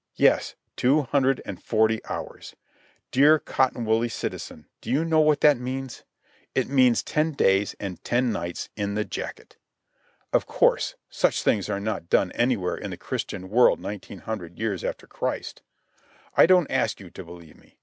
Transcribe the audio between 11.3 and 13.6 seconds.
things are not done anywhere in the Christian